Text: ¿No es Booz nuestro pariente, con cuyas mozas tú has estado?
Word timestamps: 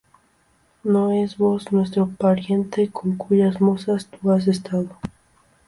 ¿No 0.83 1.11
es 1.11 1.37
Booz 1.37 1.71
nuestro 1.71 2.09
pariente, 2.09 2.89
con 2.91 3.17
cuyas 3.17 3.61
mozas 3.61 4.07
tú 4.07 4.31
has 4.31 4.47
estado? 4.47 4.97